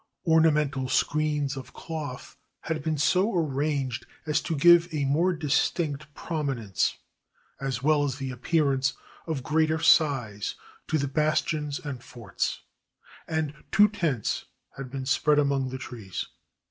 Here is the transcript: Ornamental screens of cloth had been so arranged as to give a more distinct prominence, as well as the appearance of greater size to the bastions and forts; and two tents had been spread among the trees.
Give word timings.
Ornamental 0.25 0.89
screens 0.89 1.55
of 1.55 1.73
cloth 1.73 2.35
had 2.61 2.81
been 2.81 2.97
so 2.97 3.35
arranged 3.35 4.07
as 4.25 4.41
to 4.41 4.57
give 4.57 4.91
a 4.91 5.05
more 5.05 5.31
distinct 5.31 6.11
prominence, 6.15 6.97
as 7.59 7.83
well 7.83 8.03
as 8.03 8.15
the 8.15 8.31
appearance 8.31 8.95
of 9.27 9.43
greater 9.43 9.77
size 9.77 10.55
to 10.87 10.97
the 10.97 11.07
bastions 11.07 11.77
and 11.77 12.03
forts; 12.03 12.61
and 13.27 13.53
two 13.71 13.87
tents 13.87 14.45
had 14.75 14.89
been 14.89 15.05
spread 15.05 15.37
among 15.37 15.69
the 15.69 15.77
trees. 15.77 16.25